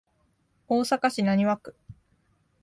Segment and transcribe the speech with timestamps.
[0.67, 1.75] 大阪市浪速区